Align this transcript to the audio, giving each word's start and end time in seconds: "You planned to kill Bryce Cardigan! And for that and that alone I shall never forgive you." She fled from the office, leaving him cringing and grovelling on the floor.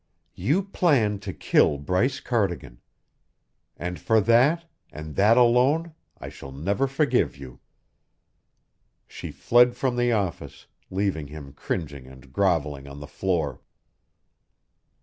"You 0.33 0.63
planned 0.63 1.21
to 1.21 1.31
kill 1.31 1.77
Bryce 1.77 2.19
Cardigan! 2.19 2.81
And 3.77 3.99
for 3.99 4.19
that 4.19 4.65
and 4.91 5.15
that 5.15 5.37
alone 5.37 5.93
I 6.17 6.27
shall 6.27 6.51
never 6.51 6.87
forgive 6.87 7.37
you." 7.37 7.59
She 9.05 9.29
fled 9.31 9.75
from 9.75 9.97
the 9.97 10.11
office, 10.11 10.65
leaving 10.89 11.27
him 11.27 11.53
cringing 11.53 12.07
and 12.07 12.33
grovelling 12.33 12.87
on 12.87 12.99
the 12.99 13.05
floor. 13.05 13.61